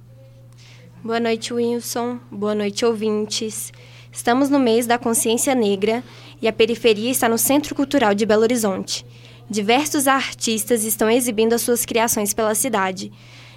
Boa 1.03 1.19
noite, 1.19 1.51
Wilson. 1.51 2.19
Boa 2.29 2.53
noite, 2.53 2.85
ouvintes. 2.85 3.73
Estamos 4.15 4.51
no 4.51 4.59
mês 4.59 4.85
da 4.85 4.99
consciência 4.99 5.55
negra 5.55 6.03
e 6.41 6.47
a 6.47 6.53
periferia 6.53 7.09
está 7.09 7.27
no 7.27 7.39
Centro 7.39 7.73
Cultural 7.73 8.13
de 8.13 8.25
Belo 8.25 8.43
Horizonte. 8.43 9.05
Diversos 9.49 10.07
artistas 10.07 10.83
estão 10.83 11.09
exibindo 11.09 11.53
as 11.53 11.61
suas 11.61 11.85
criações 11.85 12.33
pela 12.33 12.55
cidade. 12.55 13.11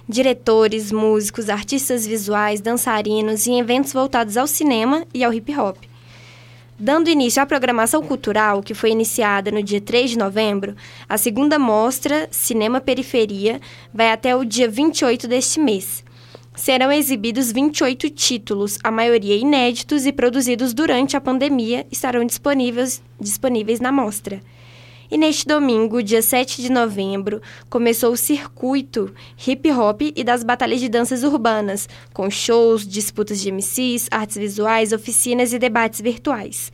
Diretores, 0.07 0.91
músicos, 0.91 1.49
artistas 1.49 2.05
visuais, 2.05 2.61
dançarinos 2.61 3.47
e 3.47 3.53
eventos 3.53 3.91
voltados 3.91 4.37
ao 4.37 4.45
cinema 4.45 5.05
e 5.13 5.23
ao 5.23 5.33
hip 5.33 5.55
hop. 5.57 5.77
Dando 6.77 7.09
início 7.09 7.41
à 7.41 7.45
programação 7.45 8.01
cultural, 8.03 8.61
que 8.61 8.73
foi 8.73 8.91
iniciada 8.91 9.51
no 9.51 9.61
dia 9.61 9.81
3 9.81 10.11
de 10.11 10.17
novembro, 10.17 10.75
a 11.09 11.17
segunda 11.17 11.57
mostra 11.57 12.29
Cinema 12.31 12.79
Periferia 12.79 13.59
vai 13.93 14.11
até 14.11 14.35
o 14.35 14.45
dia 14.45 14.69
28 14.69 15.27
deste 15.27 15.59
mês 15.59 16.03
serão 16.59 16.91
exibidos 16.91 17.51
28 17.53 18.09
títulos, 18.09 18.77
a 18.83 18.91
maioria 18.91 19.35
inéditos 19.35 20.05
e 20.05 20.11
produzidos 20.11 20.73
durante 20.73 21.15
a 21.15 21.21
pandemia, 21.21 21.87
estarão 21.89 22.25
disponíveis, 22.25 23.01
disponíveis 23.19 23.79
na 23.79 23.93
mostra. 23.93 24.41
E 25.11 25.17
neste 25.17 25.47
domingo, 25.47 26.03
dia 26.03 26.21
7 26.21 26.61
de 26.61 26.71
novembro, 26.71 27.41
começou 27.67 28.11
o 28.11 28.17
circuito 28.17 29.11
hip 29.47 29.71
hop 29.71 30.01
e 30.15 30.23
das 30.23 30.43
batalhas 30.43 30.79
de 30.79 30.87
danças 30.87 31.23
urbanas, 31.23 31.89
com 32.13 32.29
shows, 32.29 32.87
disputas 32.87 33.41
de 33.41 33.51
MCs, 33.51 34.07
artes 34.11 34.37
visuais, 34.37 34.93
oficinas 34.93 35.51
e 35.51 35.57
debates 35.57 35.99
virtuais. 35.99 36.71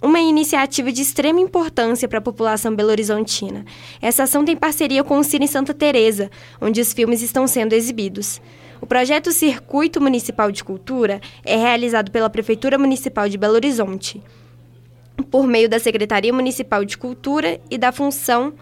Uma 0.00 0.18
iniciativa 0.18 0.90
de 0.90 1.02
extrema 1.02 1.40
importância 1.40 2.08
para 2.08 2.20
a 2.20 2.22
população 2.22 2.74
belo-horizontina. 2.74 3.66
Essa 4.00 4.22
ação 4.22 4.46
tem 4.46 4.56
parceria 4.56 5.04
com 5.04 5.18
o 5.18 5.24
Cine 5.24 5.46
Santa 5.46 5.74
Teresa, 5.74 6.30
onde 6.62 6.80
os 6.80 6.90
filmes 6.94 7.20
estão 7.20 7.46
sendo 7.46 7.74
exibidos. 7.74 8.40
O 8.80 8.86
projeto 8.86 9.30
Circuito 9.30 10.00
Municipal 10.00 10.50
de 10.50 10.64
Cultura 10.64 11.20
é 11.44 11.56
realizado 11.56 12.10
pela 12.10 12.30
Prefeitura 12.30 12.78
Municipal 12.78 13.28
de 13.28 13.36
Belo 13.36 13.54
Horizonte, 13.54 14.22
por 15.30 15.46
meio 15.46 15.68
da 15.68 15.78
Secretaria 15.78 16.32
Municipal 16.32 16.84
de 16.84 16.96
Cultura 16.98 17.60
e 17.70 17.78
da 17.78 17.92
função 17.92 18.54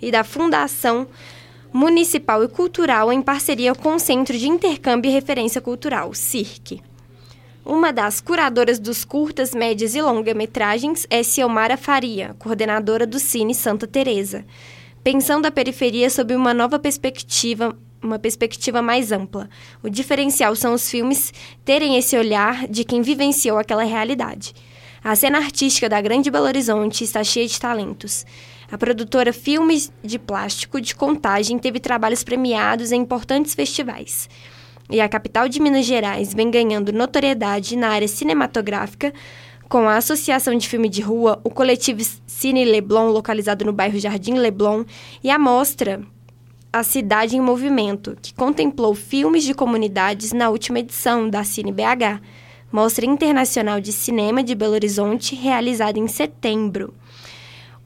e 0.00 0.10
da 0.10 0.24
Fundação 0.24 1.06
Municipal 1.72 2.44
e 2.44 2.48
Cultural 2.48 3.12
em 3.12 3.20
parceria 3.20 3.74
com 3.74 3.94
o 3.94 3.98
Centro 3.98 4.38
de 4.38 4.48
Intercâmbio 4.48 5.10
e 5.10 5.12
Referência 5.12 5.60
Cultural, 5.60 6.14
CIRC. 6.14 6.80
Uma 7.64 7.92
das 7.92 8.20
curadoras 8.20 8.78
dos 8.78 9.04
curtas, 9.04 9.54
médias 9.54 9.94
e 9.94 10.02
longa-metragens 10.02 11.06
é 11.08 11.22
Ciomara 11.22 11.76
Faria, 11.78 12.36
coordenadora 12.38 13.06
do 13.06 13.18
Cine 13.18 13.54
Santa 13.54 13.86
Teresa, 13.86 14.44
pensando 15.02 15.46
a 15.46 15.50
periferia 15.50 16.10
sob 16.10 16.34
uma 16.34 16.52
nova 16.52 16.78
perspectiva 16.78 17.76
uma 18.02 18.18
perspectiva 18.18 18.82
mais 18.82 19.10
ampla. 19.10 19.48
O 19.82 19.88
diferencial 19.88 20.54
são 20.54 20.74
os 20.74 20.90
filmes 20.90 21.32
terem 21.64 21.96
esse 21.96 22.16
olhar 22.18 22.68
de 22.68 22.84
quem 22.84 23.00
vivenciou 23.00 23.56
aquela 23.56 23.82
realidade. 23.82 24.52
A 25.04 25.14
cena 25.14 25.36
artística 25.36 25.86
da 25.86 26.00
Grande 26.00 26.30
Belo 26.30 26.46
Horizonte 26.46 27.04
está 27.04 27.22
cheia 27.22 27.46
de 27.46 27.60
talentos. 27.60 28.24
A 28.72 28.78
produtora 28.78 29.34
Filmes 29.34 29.92
de 30.02 30.18
Plástico 30.18 30.80
de 30.80 30.96
Contagem 30.96 31.58
teve 31.58 31.78
trabalhos 31.78 32.24
premiados 32.24 32.90
em 32.90 33.02
importantes 33.02 33.54
festivais. 33.54 34.30
E 34.88 35.02
a 35.02 35.08
capital 35.08 35.46
de 35.46 35.60
Minas 35.60 35.84
Gerais 35.84 36.32
vem 36.32 36.50
ganhando 36.50 36.90
notoriedade 36.90 37.76
na 37.76 37.90
área 37.90 38.08
cinematográfica 38.08 39.12
com 39.68 39.86
a 39.86 39.98
Associação 39.98 40.56
de 40.56 40.66
Filme 40.66 40.88
de 40.88 41.02
Rua, 41.02 41.38
o 41.44 41.50
coletivo 41.50 42.00
Cine 42.26 42.64
Leblon, 42.64 43.08
localizado 43.08 43.62
no 43.62 43.74
bairro 43.74 43.98
Jardim 43.98 44.34
Leblon, 44.34 44.86
e 45.22 45.28
a 45.28 45.38
mostra 45.38 46.00
a 46.72 46.82
Cidade 46.82 47.36
em 47.36 47.40
Movimento, 47.42 48.16
que 48.22 48.32
contemplou 48.32 48.94
filmes 48.94 49.44
de 49.44 49.52
comunidades 49.52 50.32
na 50.32 50.48
última 50.48 50.78
edição 50.78 51.28
da 51.28 51.44
Cine 51.44 51.72
BH, 51.72 52.22
Mostra 52.74 53.06
Internacional 53.06 53.80
de 53.80 53.92
Cinema 53.92 54.42
de 54.42 54.52
Belo 54.52 54.72
Horizonte, 54.72 55.36
realizada 55.36 55.96
em 55.96 56.08
setembro. 56.08 56.92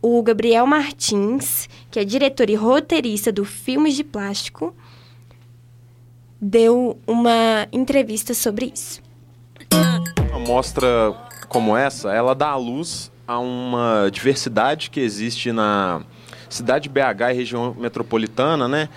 O 0.00 0.22
Gabriel 0.22 0.66
Martins, 0.66 1.68
que 1.90 2.00
é 2.00 2.04
diretor 2.06 2.48
e 2.48 2.54
roteirista 2.54 3.30
do 3.30 3.44
Filmes 3.44 3.96
de 3.96 4.02
Plástico, 4.02 4.74
deu 6.40 6.98
uma 7.06 7.68
entrevista 7.70 8.32
sobre 8.32 8.72
isso. 8.74 9.02
Uma 10.30 10.38
mostra 10.38 11.14
como 11.50 11.76
essa, 11.76 12.10
ela 12.10 12.34
dá 12.34 12.48
à 12.48 12.56
luz 12.56 13.12
a 13.26 13.38
uma 13.38 14.08
diversidade 14.10 14.88
que 14.88 15.00
existe 15.00 15.52
na, 15.52 16.00
cidade 16.48 16.88
BH 16.88 17.30
e 17.30 17.34
região 17.34 17.76
metropolitana, 17.78 18.66
né? 18.66 18.88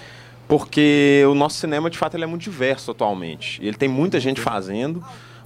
Porque 0.48 1.26
o 1.30 1.36
nosso 1.36 1.58
cinema, 1.58 1.90
de 1.90 1.98
fato, 1.98 2.16
ele 2.16 2.24
é 2.24 2.28
muito 2.28 2.44
diverso 2.44 2.92
atualmente. 2.92 3.60
Ele 3.62 3.76
tem 3.76 3.90
muita 3.90 4.22
gente 4.22 4.40
fazendo, 4.40 5.04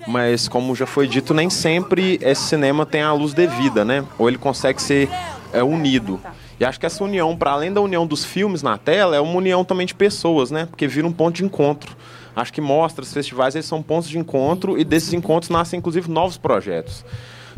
mas 0.07 0.47
como 0.47 0.75
já 0.75 0.85
foi 0.85 1.07
dito, 1.07 1.33
nem 1.33 1.49
sempre 1.49 2.19
esse 2.21 2.43
cinema 2.43 2.85
tem 2.85 3.01
a 3.01 3.13
luz 3.13 3.33
devida, 3.33 3.83
né? 3.83 4.05
Ou 4.17 4.27
ele 4.27 4.37
consegue 4.37 4.81
ser 4.81 5.09
é, 5.51 5.63
unido. 5.63 6.19
E 6.59 6.63
acho 6.63 6.79
que 6.79 6.85
essa 6.85 7.03
união, 7.03 7.35
para 7.35 7.51
além 7.51 7.73
da 7.73 7.81
união 7.81 8.07
dos 8.07 8.23
filmes 8.23 8.61
na 8.61 8.77
tela, 8.77 9.15
é 9.15 9.19
uma 9.19 9.35
união 9.35 9.65
também 9.65 9.85
de 9.85 9.93
pessoas, 9.93 10.51
né? 10.51 10.67
Porque 10.67 10.87
vira 10.87 11.05
um 11.05 11.11
ponto 11.11 11.35
de 11.35 11.43
encontro. 11.43 11.95
Acho 12.35 12.51
que 12.51 12.61
mostras, 12.61 13.13
festivais, 13.13 13.55
eles 13.55 13.65
são 13.65 13.81
pontos 13.81 14.09
de 14.09 14.17
encontro 14.17 14.77
e 14.77 14.83
desses 14.83 15.13
encontros 15.13 15.49
nascem, 15.49 15.79
inclusive, 15.79 16.09
novos 16.09 16.37
projetos. 16.37 17.05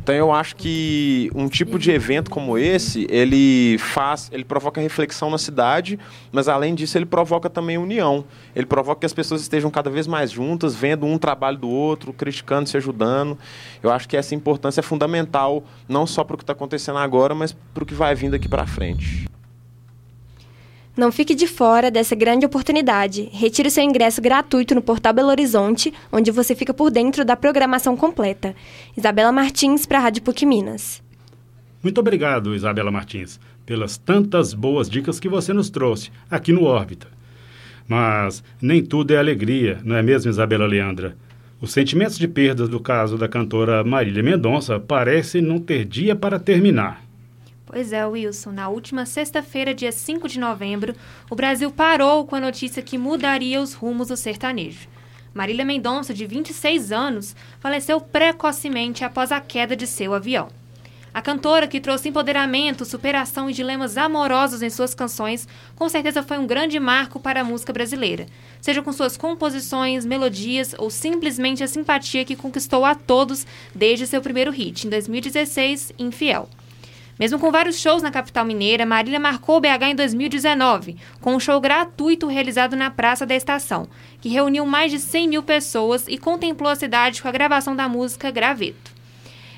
Então 0.07 0.15
eu 0.15 0.31
acho 0.31 0.55
que 0.55 1.29
um 1.35 1.49
tipo 1.49 1.77
de 1.77 1.91
evento 1.91 2.31
como 2.31 2.57
esse, 2.57 3.05
ele 3.09 3.77
faz, 3.77 4.29
ele 4.31 4.45
provoca 4.45 4.79
reflexão 4.79 5.29
na 5.29 5.37
cidade, 5.37 5.99
mas 6.31 6.47
além 6.47 6.73
disso 6.73 6.97
ele 6.97 7.05
provoca 7.05 7.49
também 7.49 7.77
união. 7.77 8.23
Ele 8.55 8.65
provoca 8.65 9.01
que 9.01 9.05
as 9.05 9.11
pessoas 9.11 9.41
estejam 9.41 9.69
cada 9.69 9.89
vez 9.89 10.07
mais 10.07 10.31
juntas, 10.31 10.73
vendo 10.73 11.05
um 11.05 11.17
trabalho 11.17 11.57
do 11.57 11.67
outro, 11.67 12.13
criticando, 12.13 12.69
se 12.69 12.77
ajudando. 12.77 13.37
Eu 13.83 13.91
acho 13.91 14.07
que 14.07 14.15
essa 14.15 14.33
importância 14.33 14.79
é 14.79 14.81
fundamental, 14.81 15.61
não 15.89 16.07
só 16.07 16.23
para 16.23 16.35
o 16.35 16.37
que 16.37 16.43
está 16.43 16.53
acontecendo 16.53 16.99
agora, 16.99 17.35
mas 17.35 17.51
para 17.51 17.83
o 17.83 17.85
que 17.85 17.93
vai 17.93 18.15
vindo 18.15 18.33
aqui 18.33 18.47
para 18.47 18.65
frente. 18.65 19.27
Não 20.97 21.11
fique 21.11 21.35
de 21.35 21.45
fora 21.45 21.91
dessa 21.91 22.15
grande 22.15 22.43
oportunidade. 22.43 23.29
Retire 23.31 23.69
seu 23.69 23.83
ingresso 23.83 24.19
gratuito 24.19 24.73
no 24.73 24.81
Portal 24.81 25.13
Belo 25.13 25.29
Horizonte, 25.29 25.93
onde 26.11 26.31
você 26.31 26.55
fica 26.55 26.73
por 26.73 26.89
dentro 26.89 27.23
da 27.23 27.37
programação 27.37 27.95
completa. 27.95 28.55
Isabela 28.97 29.31
Martins, 29.31 29.85
para 29.85 29.99
a 29.99 30.01
Rádio 30.01 30.23
PUC 30.23 30.43
Minas. 30.43 31.03
Muito 31.83 31.99
obrigado, 31.99 32.55
Isabela 32.55 32.89
Martins, 32.89 33.39
pelas 33.63 33.95
tantas 33.95 34.55
boas 34.55 34.89
dicas 34.89 35.19
que 35.19 35.29
você 35.29 35.53
nos 35.53 35.69
trouxe 35.69 36.09
aqui 36.31 36.51
no 36.51 36.63
Órbita. 36.63 37.07
Mas 37.87 38.43
nem 38.59 38.83
tudo 38.83 39.13
é 39.13 39.17
alegria, 39.17 39.79
não 39.83 39.95
é 39.95 40.01
mesmo, 40.01 40.31
Isabela 40.31 40.65
Leandra? 40.65 41.15
Os 41.61 41.71
sentimentos 41.71 42.17
de 42.17 42.27
perda 42.27 42.67
do 42.67 42.79
caso 42.79 43.19
da 43.19 43.27
cantora 43.27 43.83
Marília 43.83 44.23
Mendonça 44.23 44.79
parecem 44.79 45.43
não 45.43 45.59
ter 45.59 45.85
dia 45.85 46.15
para 46.15 46.39
terminar. 46.39 47.06
Pois 47.67 47.91
é, 47.91 48.05
Wilson. 48.05 48.53
Na 48.53 48.69
última 48.69 49.05
sexta-feira, 49.05 49.73
dia 49.73 49.91
5 49.91 50.29
de 50.29 50.39
novembro, 50.39 50.95
o 51.29 51.35
Brasil 51.35 51.69
parou 51.69 52.25
com 52.25 52.33
a 52.33 52.39
notícia 52.39 52.81
que 52.81 52.97
mudaria 52.97 53.61
os 53.61 53.73
rumos 53.73 54.07
do 54.07 54.15
sertanejo. 54.15 54.87
Marília 55.33 55.65
Mendonça, 55.65 56.13
de 56.13 56.25
26 56.25 56.93
anos, 56.93 57.35
faleceu 57.59 57.99
precocemente 57.99 59.03
após 59.03 59.33
a 59.33 59.41
queda 59.41 59.75
de 59.75 59.85
seu 59.85 60.13
avião. 60.13 60.47
A 61.13 61.21
cantora, 61.21 61.67
que 61.67 61.81
trouxe 61.81 62.07
empoderamento, 62.07 62.85
superação 62.85 63.49
e 63.49 63.53
dilemas 63.53 63.97
amorosos 63.97 64.61
em 64.61 64.69
suas 64.69 64.95
canções, 64.95 65.45
com 65.75 65.89
certeza 65.89 66.23
foi 66.23 66.37
um 66.37 66.47
grande 66.47 66.79
marco 66.79 67.19
para 67.19 67.41
a 67.41 67.43
música 67.43 67.73
brasileira, 67.73 68.27
seja 68.61 68.81
com 68.81 68.93
suas 68.93 69.17
composições, 69.17 70.05
melodias 70.05 70.73
ou 70.77 70.89
simplesmente 70.89 71.63
a 71.63 71.67
simpatia 71.67 72.23
que 72.23 72.35
conquistou 72.35 72.85
a 72.85 72.95
todos 72.95 73.45
desde 73.75 74.07
seu 74.07 74.21
primeiro 74.21 74.51
hit, 74.51 74.87
em 74.87 74.89
2016, 74.89 75.91
Infiel. 75.99 76.47
Mesmo 77.19 77.39
com 77.39 77.51
vários 77.51 77.79
shows 77.79 78.03
na 78.03 78.11
capital 78.11 78.45
mineira, 78.45 78.85
Marília 78.85 79.19
marcou 79.19 79.57
o 79.57 79.59
BH 79.59 79.89
em 79.89 79.95
2019, 79.95 80.97
com 81.19 81.35
um 81.35 81.39
show 81.39 81.59
gratuito 81.59 82.27
realizado 82.27 82.75
na 82.75 82.91
Praça 82.91 83.25
da 83.25 83.35
Estação, 83.35 83.87
que 84.21 84.29
reuniu 84.29 84.65
mais 84.65 84.91
de 84.91 84.99
100 84.99 85.27
mil 85.27 85.41
pessoas 85.41 86.05
e 86.07 86.17
contemplou 86.17 86.71
a 86.71 86.75
cidade 86.75 87.21
com 87.21 87.27
a 87.27 87.31
gravação 87.31 87.75
da 87.75 87.89
música 87.89 88.29
Graveto. 88.29 88.91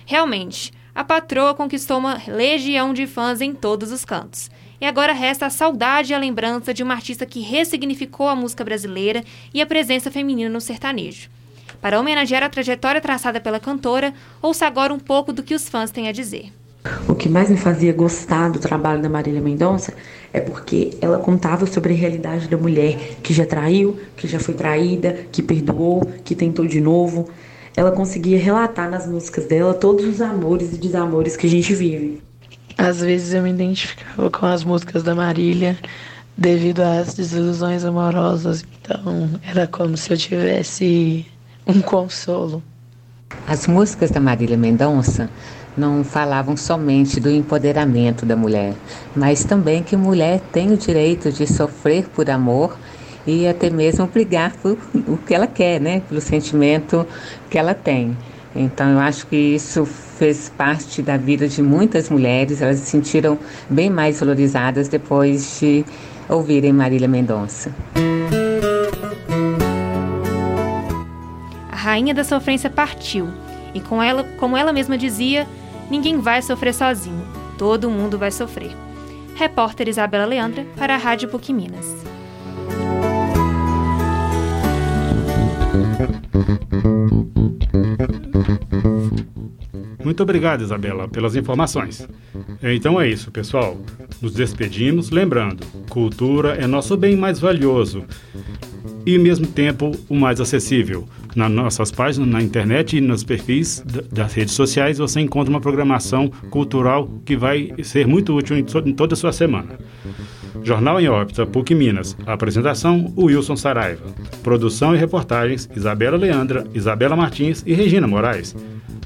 Realmente, 0.06 0.72
a 0.96 1.04
patroa 1.04 1.54
conquistou 1.54 1.98
uma 1.98 2.22
legião 2.28 2.94
de 2.94 3.06
fãs 3.06 3.42
em 3.42 3.54
todos 3.54 3.92
os 3.92 4.06
cantos. 4.06 4.50
E 4.82 4.86
agora 4.86 5.12
resta 5.12 5.46
a 5.46 5.50
saudade 5.50 6.12
e 6.12 6.16
a 6.16 6.20
lembrança 6.20 6.74
de 6.74 6.82
uma 6.82 6.94
artista 6.94 7.26
que 7.26 7.42
ressignificou 7.42 8.30
a 8.30 8.36
música 8.36 8.64
brasileira 8.64 9.24
e 9.54 9.62
a 9.62 9.66
presença 9.66 10.10
feminina 10.10 10.50
no 10.50 10.62
sertanejo. 10.62 11.30
Para 11.82 12.00
homenagear 12.00 12.44
a 12.44 12.50
trajetória 12.50 13.02
traçada 13.02 13.40
pela 13.40 13.60
cantora, 13.60 14.14
ouça 14.42 14.66
agora 14.66 14.94
um 14.94 15.00
pouco 15.00 15.34
do 15.34 15.44
que 15.44 15.54
os 15.54 15.68
fãs 15.68 15.92
têm 15.92 16.08
a 16.08 16.14
dizer. 16.14 16.52
O 17.08 17.16
que 17.16 17.30
mais 17.30 17.50
me 17.50 17.58
fazia 17.58 17.94
gostar 17.94 18.50
do 18.50 18.60
trabalho 18.60 19.02
da 19.02 19.10
Marília 19.10 19.42
Mendonça 19.42 19.94
é 20.32 20.40
porque 20.40 20.92
ela 21.02 21.18
contava 21.18 21.66
sobre 21.66 21.94
a 21.94 21.96
realidade 21.96 22.48
da 22.48 22.58
mulher 22.58 23.18
que 23.24 23.34
já 23.34 23.46
traiu, 23.46 24.00
que 24.16 24.28
já 24.28 24.40
foi 24.40 24.54
traída, 24.54 25.26
que 25.32 25.42
perdoou, 25.42 26.06
que 26.24 26.36
tentou 26.36 26.66
de 26.66 26.80
novo 26.80 27.28
ela 27.80 27.92
conseguia 27.92 28.38
relatar 28.38 28.90
nas 28.90 29.08
músicas 29.08 29.46
dela 29.46 29.74
todos 29.74 30.06
os 30.06 30.22
amores 30.22 30.74
e 30.74 30.78
desamores 30.78 31.38
que 31.38 31.48
a 31.48 31.50
gente 31.50 31.74
vive. 31.74 32.22
Às 32.78 33.00
vezes 33.00 33.34
eu 33.34 33.42
me 33.42 33.52
identificava 33.52 34.30
com 34.30 34.46
as 34.46 34.66
músicas 34.66 35.02
da 35.02 35.16
Marília 35.16 35.78
devido 36.38 36.82
às 36.82 37.14
desilusões 37.14 37.86
amorosas, 37.86 38.66
então 38.82 39.30
era 39.46 39.66
como 39.66 39.96
se 39.96 40.12
eu 40.12 40.18
tivesse 40.18 41.26
um 41.66 41.82
consolo. 41.82 42.62
As 43.48 43.66
músicas 43.66 44.12
da 44.12 44.20
Marília 44.20 44.58
Mendonça 44.58 45.30
não 45.78 46.04
falavam 46.04 46.58
somente 46.58 47.20
do 47.20 47.30
empoderamento 47.30 48.26
da 48.26 48.36
mulher, 48.36 48.74
mas 49.16 49.44
também 49.44 49.84
que 49.84 49.96
mulher 49.96 50.42
tem 50.52 50.72
o 50.74 50.78
direito 50.78 51.32
de 51.32 51.48
sofrer 51.48 52.08
por 52.10 52.30
amor 52.30 52.78
e 53.26 53.48
até 53.48 53.70
mesmo 53.70 54.08
brigar 54.08 54.54
por 54.58 54.78
o 55.08 55.18
que 55.18 55.34
ela 55.34 55.48
quer, 55.48 55.80
né? 55.80 56.02
Pelo 56.08 56.22
sentimento 56.22 57.06
que 57.50 57.58
ela 57.58 57.74
tem. 57.74 58.18
Então 58.56 58.90
eu 58.90 59.00
acho 59.00 59.28
que 59.28 59.36
isso 59.36 59.86
fez 59.86 60.50
parte 60.50 61.02
da 61.02 61.16
vida 61.18 61.48
de 61.48 61.62
muitas 61.62 62.10
mulheres, 62.10 62.62
elas 62.62 62.80
se 62.80 62.88
sentiram 62.88 63.38
bem 63.70 63.90
mais 63.90 64.20
valorizadas 64.20 64.88
depois 64.88 65.60
de 65.60 65.86
ouvirem 66.28 66.74
Marília 66.74 67.08
Mendonça. 67.08 67.72
A 71.72 71.76
rainha 71.76 72.14
da 72.14 72.24
sofrência 72.24 72.70
partiu, 72.70 73.30
e 73.74 73.80
com 73.80 74.02
ela, 74.02 74.24
como 74.38 74.58
ela 74.58 74.74
mesma 74.74 74.98
dizia, 74.98 75.48
ninguém 75.90 76.20
vai 76.20 76.42
sofrer 76.42 76.74
sozinho, 76.74 77.26
todo 77.58 77.90
mundo 77.90 78.18
vai 78.18 78.32
sofrer. 78.32 78.72
Repórter 79.36 79.88
Isabela 79.88 80.26
Leandra 80.26 80.66
para 80.76 80.96
a 80.96 80.98
Rádio 80.98 81.30
PUC 81.30 81.54
Minas. 81.54 81.86
Muito 90.04 90.24
obrigado, 90.24 90.62
Isabela, 90.62 91.08
pelas 91.08 91.36
informações. 91.36 92.08
Então 92.64 93.00
é 93.00 93.08
isso, 93.08 93.32
pessoal. 93.32 93.78
Nos 94.22 94.34
despedimos, 94.34 95.12
lembrando: 95.12 95.66
cultura 95.90 96.56
é 96.56 96.66
nosso 96.66 96.98
bem 96.98 97.16
mais 97.16 97.40
valioso 97.40 98.04
e, 99.06 99.16
ao 99.16 99.22
mesmo 99.22 99.48
tempo, 99.48 99.92
o 100.10 100.16
mais 100.16 100.42
acessível. 100.42 101.08
Nas 101.36 101.52
nossas 101.52 101.92
páginas, 101.92 102.30
na 102.30 102.42
internet 102.42 102.98
e 102.98 103.02
nos 103.02 103.24
perfis 103.24 103.84
das 104.12 104.34
redes 104.34 104.54
sociais, 104.54 104.98
você 104.98 105.20
encontra 105.20 105.50
uma 105.50 105.62
programação 105.62 106.30
cultural 106.50 107.08
que 107.24 107.38
vai 107.38 107.72
ser 107.84 108.08
muito 108.08 108.36
útil 108.36 108.58
em 108.58 108.94
toda 108.94 109.14
a 109.14 109.18
sua 109.18 109.32
semana. 109.32 109.78
Jornal 110.64 111.00
em 111.00 111.08
órbita, 111.08 111.46
PUC 111.46 111.74
Minas. 111.74 112.18
Apresentação, 112.26 113.14
Wilson 113.18 113.56
Saraiva. 113.56 114.04
Produção 114.44 114.96
e 114.96 114.98
reportagens, 114.98 115.70
Isabela 115.76 116.18
Leandra, 116.18 116.66
Isabela 116.74 117.16
Martins 117.16 117.64
e 117.66 117.74
Regina 117.74 118.08
Moraes. 118.08 118.56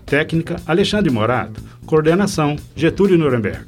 Técnica, 0.05 0.55
Alexandre 0.65 1.11
Morato. 1.11 1.61
Coordenação, 1.85 2.55
Getúlio 2.75 3.17
Nuremberg. 3.17 3.65